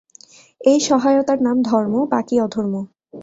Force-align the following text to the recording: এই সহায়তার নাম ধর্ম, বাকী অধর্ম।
এই 0.61 0.79
সহায়তার 0.79 1.39
নাম 1.41 1.57
ধর্ম, 1.61 1.93
বাকী 2.11 2.35
অধর্ম। 2.39 2.73